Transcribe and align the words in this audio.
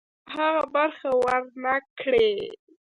هغه 0.35 0.63
برخه 0.75 1.09
ورنه 1.23 1.73
کړي. 1.99 2.31